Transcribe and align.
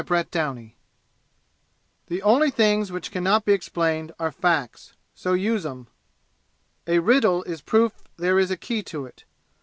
Chapter 0.03 0.51
II 0.59 0.75
The 2.07 2.23
only 2.23 2.49
things 2.49 2.91
which 2.91 3.11
can 3.11 3.23
not 3.23 3.45
be 3.45 3.53
explained 3.53 4.11
are 4.17 4.31
facts. 4.31 4.93
So, 5.13 5.33
use 5.33 5.63
'em. 5.63 5.89
A 6.87 6.97
riddle 6.97 7.43
is 7.43 7.61
proof 7.61 8.01
there 8.17 8.39
is 8.39 8.49
a 8.49 8.57
key 8.57 8.81
to 8.81 9.05
it. 9.05 9.25